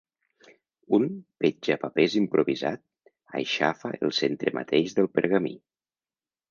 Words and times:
Un 0.97 1.05
petjapapers 1.43 2.17
improvisat 2.21 2.83
aixafa 3.43 3.93
el 4.09 4.19
centre 4.25 4.59
mateix 4.61 5.01
del 5.01 5.13
pergamí. 5.21 5.55